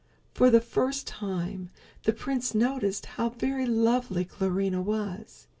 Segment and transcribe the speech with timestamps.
[0.33, 1.69] For the first time
[2.05, 5.45] the prince noticed how very lovely Clarinha was.